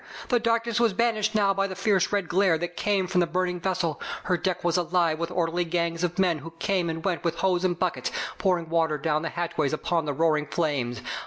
The 0.29 0.39
darkness 0.39 0.79
was 0.79 0.93
banished 0.93 1.35
now 1.35 1.53
by 1.53 1.67
the 1.67 1.75
fierce 1.75 2.11
red 2.11 2.27
glare 2.27 2.57
that 2.57 2.75
came 2.75 3.05
from 3.05 3.21
the 3.21 3.27
burning 3.27 3.59
vessel. 3.59 4.01
Her 4.23 4.35
deck 4.35 4.63
was 4.63 4.75
alive 4.75 5.19
with 5.19 5.29
orderly 5.29 5.63
gangs 5.63 6.03
of 6.03 6.17
men 6.17 6.39
who 6.39 6.53
fame 6.59 6.89
and 6.89 7.05
went 7.05 7.23
with 7.23 7.35
hose 7.35 7.63
and 7.63 7.77
buckets, 7.77 8.09
pour 8.39 8.57
ing 8.57 8.69
water 8.69 8.97
down 8.97 9.21
the 9.21 9.29
hatchways 9.29 9.73
upon 9.73 10.05
the 10.05 10.13
roaring 10.13 10.47
flames. 10.47 11.01